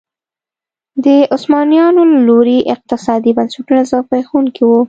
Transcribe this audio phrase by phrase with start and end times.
[1.05, 4.77] د عثمانیانو له لوري اقتصادي بنسټونه زبېښونکي وو.